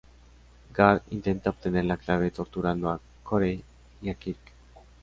Garth 0.73 1.03
intenta 1.11 1.51
obtener 1.51 1.85
la 1.85 1.95
clave 1.95 2.31
torturando 2.31 2.89
a 2.89 2.99
Corey 3.21 3.63
y 4.01 4.09
a 4.09 4.15
Kirk. 4.15 4.39